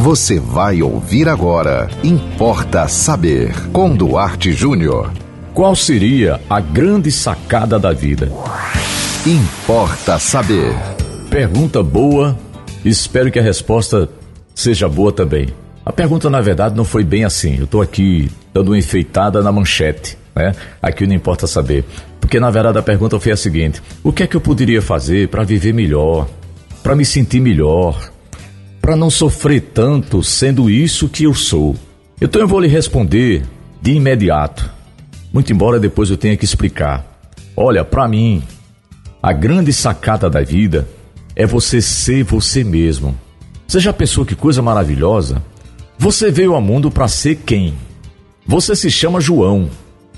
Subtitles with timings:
[0.00, 1.86] Você vai ouvir agora.
[2.02, 3.52] Importa saber.
[3.70, 5.12] Com Duarte Júnior.
[5.52, 8.32] Qual seria a grande sacada da vida?
[9.26, 10.74] Importa saber.
[11.28, 12.34] Pergunta boa.
[12.82, 14.08] Espero que a resposta
[14.54, 15.50] seja boa também.
[15.84, 17.58] A pergunta, na verdade, não foi bem assim.
[17.58, 20.54] Eu estou aqui dando uma enfeitada na manchete, né?
[20.80, 21.84] Aqui não importa saber.
[22.18, 25.28] Porque, na verdade, a pergunta foi a seguinte: o que é que eu poderia fazer
[25.28, 26.26] para viver melhor,
[26.82, 28.09] para me sentir melhor,
[28.80, 31.76] para não sofrer tanto sendo isso que eu sou?
[32.20, 33.44] Então eu vou lhe responder
[33.80, 34.70] de imediato,
[35.32, 37.06] muito embora depois eu tenha que explicar.
[37.56, 38.42] Olha, para mim,
[39.22, 40.88] a grande sacada da vida
[41.36, 43.14] é você ser você mesmo.
[43.66, 45.42] Você já pensou que coisa maravilhosa?
[45.98, 47.74] Você veio ao mundo para ser quem?
[48.46, 49.70] Você se chama João.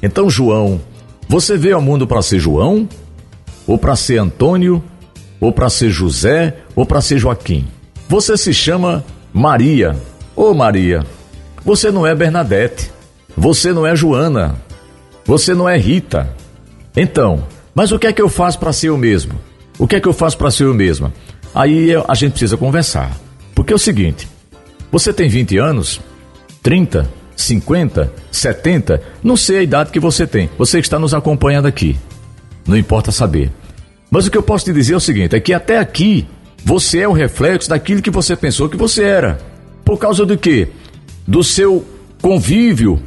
[0.03, 0.81] Então, João,
[1.29, 2.89] você veio ao mundo para ser João?
[3.67, 4.83] Ou para ser Antônio?
[5.41, 6.57] Ou para ser José?
[6.75, 7.67] Ou para ser Joaquim?
[8.13, 9.03] Você se chama
[9.33, 9.97] Maria.
[10.37, 11.03] Ô Maria,
[11.65, 12.93] você não é Bernadette.
[13.35, 14.55] Você não é Joana.
[15.25, 16.29] Você não é Rita.
[16.95, 17.43] Então,
[17.75, 19.41] mas o que é que eu faço para ser eu mesmo?
[19.79, 21.11] O que é que eu faço para ser eu mesma?
[21.55, 23.17] Aí a gente precisa conversar.
[23.55, 24.29] Porque é o seguinte:
[24.91, 25.99] você tem 20 anos,
[26.63, 30.51] 30, 50, 70, não sei a idade que você tem.
[30.59, 31.97] Você que está nos acompanhando aqui.
[32.67, 33.51] Não importa saber.
[34.11, 36.29] Mas o que eu posso te dizer é o seguinte: é que até aqui
[36.65, 39.39] você é o reflexo daquilo que você pensou que você era.
[39.85, 40.69] Por causa do quê?
[41.27, 41.85] Do seu
[42.21, 43.01] convívio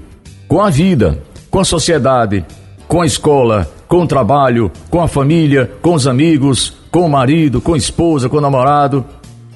[0.48, 2.46] com a vida, com a sociedade,
[2.88, 7.62] com a escola, com o trabalho, com a família, com os amigos, com o marido,
[7.62, 9.06] com a esposa, com o namorado.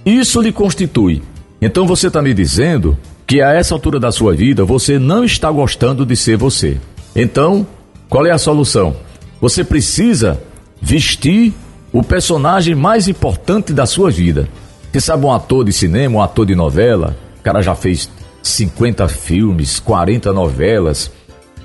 [0.06, 1.22] Isso lhe constitui.
[1.62, 2.98] Então você está me dizendo
[3.28, 6.78] que a essa altura da sua vida você não está gostando de ser você.
[7.16, 7.68] Então,
[8.08, 8.96] qual é a solução?
[9.42, 10.42] Você precisa
[10.82, 11.54] vestir
[11.92, 14.48] o personagem mais importante da sua vida.
[14.92, 18.10] Você sabe um ator de cinema, um ator de novela, o cara já fez
[18.42, 21.12] 50 filmes, 40 novelas,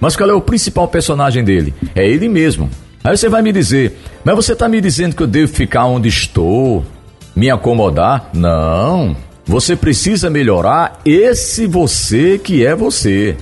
[0.01, 1.75] mas qual é o principal personagem dele?
[1.95, 2.69] É ele mesmo.
[3.03, 6.09] Aí você vai me dizer, mas você está me dizendo que eu devo ficar onde
[6.09, 6.85] estou,
[7.35, 8.31] me acomodar?
[8.33, 9.17] Não.
[9.47, 13.37] Você precisa melhorar esse você que é você.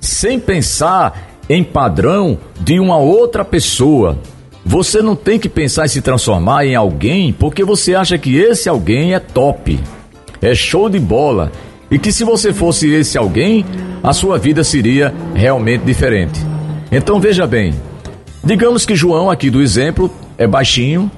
[0.00, 4.18] Sem pensar em padrão de uma outra pessoa.
[4.64, 8.66] Você não tem que pensar em se transformar em alguém porque você acha que esse
[8.66, 9.78] alguém é top,
[10.40, 11.52] é show de bola
[11.90, 13.64] e que se você fosse esse alguém,
[14.02, 16.40] a sua vida seria realmente diferente.
[16.90, 17.74] Então veja bem,
[18.42, 21.10] digamos que João, aqui do exemplo, é baixinho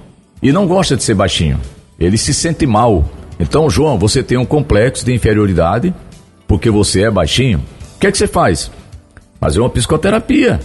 [0.43, 1.61] e não gosta de ser baixinho.
[2.01, 3.05] Ele se sente mal.
[3.39, 5.95] Então, João, você tem um complexo de inferioridade
[6.49, 7.63] porque você é baixinho.
[7.95, 8.71] O que é que você faz?
[9.41, 10.61] Fazer uma psicoterapia.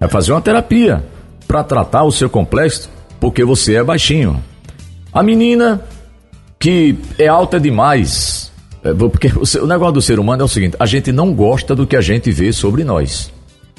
[0.00, 1.02] É fazer uma terapia
[1.52, 2.88] para tratar o seu complexo
[3.20, 4.42] porque você é baixinho.
[5.12, 5.82] A menina
[6.58, 8.50] que é alta demais,
[8.82, 9.26] é, porque
[9.60, 12.00] o negócio do ser humano é o seguinte: a gente não gosta do que a
[12.00, 13.30] gente vê sobre nós.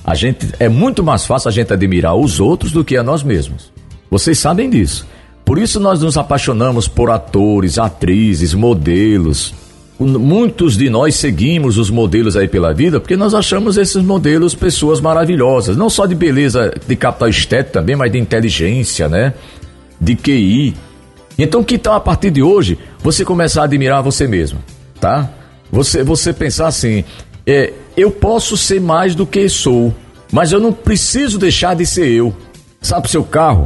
[0.06, 3.24] A gente é muito mais fácil a gente admirar os outros do que a nós
[3.24, 3.72] mesmos.
[4.08, 5.08] Vocês sabem disso.
[5.44, 9.52] Por isso nós nos apaixonamos por atores, atrizes, modelos.
[10.00, 15.00] Muitos de nós seguimos os modelos aí pela vida porque nós achamos esses modelos pessoas
[15.00, 19.34] maravilhosas, não só de beleza, de capital estético também, mas de inteligência, né?
[20.02, 20.74] De QI.
[21.38, 24.60] Então, que tal a partir de hoje você começar a admirar você mesmo?
[25.04, 25.30] tá?
[25.70, 27.04] Você, você pensar assim,
[27.46, 29.94] é, eu posso ser mais do que sou,
[30.32, 32.34] mas eu não preciso deixar de ser eu.
[32.82, 33.66] Sabe o seu carro?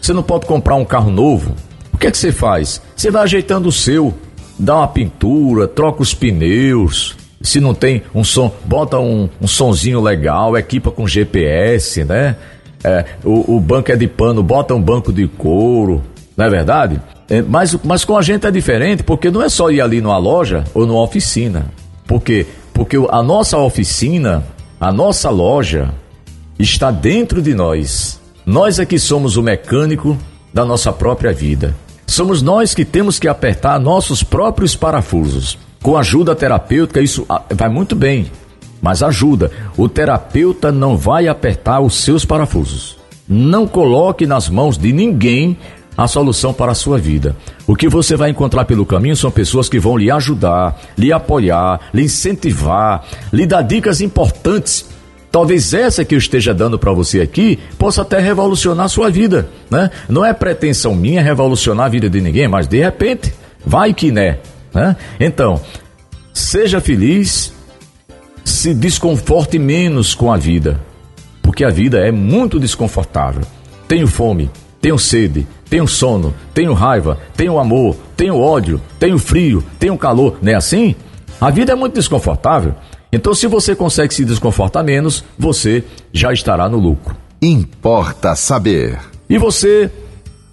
[0.00, 1.56] Você não pode comprar um carro novo.
[1.92, 2.80] O que é que você faz?
[2.94, 4.14] Você vai ajeitando o seu,
[4.60, 7.16] dá uma pintura, troca os pneus.
[7.42, 12.36] Se não tem um som, bota um, um sonzinho legal, equipa com GPS, né?
[12.84, 16.02] É, o, o banco é de pano, bota um banco de couro,
[16.36, 17.00] não é verdade?
[17.28, 20.18] É, mas, mas com a gente é diferente, porque não é só ir ali numa
[20.18, 21.66] loja ou numa oficina.
[22.06, 22.46] Por quê?
[22.74, 24.44] Porque a nossa oficina,
[24.78, 25.94] a nossa loja,
[26.58, 28.20] está dentro de nós.
[28.44, 30.16] Nós é que somos o mecânico
[30.52, 31.74] da nossa própria vida.
[32.10, 35.56] Somos nós que temos que apertar nossos próprios parafusos.
[35.80, 37.24] Com ajuda terapêutica, isso
[37.54, 38.32] vai muito bem,
[38.82, 39.52] mas ajuda.
[39.76, 42.98] O terapeuta não vai apertar os seus parafusos.
[43.28, 45.56] Não coloque nas mãos de ninguém
[45.96, 47.36] a solução para a sua vida.
[47.64, 51.78] O que você vai encontrar pelo caminho são pessoas que vão lhe ajudar, lhe apoiar,
[51.94, 54.84] lhe incentivar, lhe dar dicas importantes.
[55.30, 59.48] Talvez essa que eu esteja dando para você aqui possa até revolucionar a sua vida,
[59.70, 59.90] né?
[60.08, 63.32] Não é pretensão minha revolucionar a vida de ninguém, mas de repente,
[63.64, 64.38] vai que né,
[64.74, 64.96] né?
[65.20, 65.60] Então,
[66.34, 67.52] seja feliz,
[68.44, 70.80] se desconforte menos com a vida,
[71.40, 73.42] porque a vida é muito desconfortável.
[73.86, 74.50] Tenho fome,
[74.80, 80.50] tenho sede, tenho sono, tenho raiva, tenho amor, tenho ódio, tenho frio, tenho calor, não
[80.52, 80.96] é assim?
[81.40, 82.74] A vida é muito desconfortável.
[83.12, 87.16] Então, se você consegue se desconfortar menos, você já estará no lucro.
[87.42, 88.98] Importa saber.
[89.28, 89.90] E você,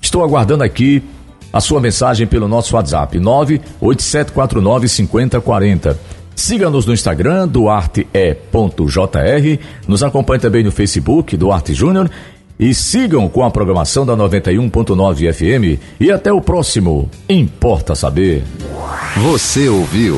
[0.01, 1.03] estou aguardando aqui
[1.51, 5.99] a sua mensagem pelo nosso WhatsApp 98749 5040.
[6.35, 8.03] Siga-nos no Instagram, duarte.jr.
[9.87, 12.09] Nos acompanhe também no Facebook, Duarte Júnior.
[12.59, 15.81] E sigam com a programação da 91.9 FM.
[15.99, 18.43] E até o próximo Importa Saber.
[19.15, 20.17] Você ouviu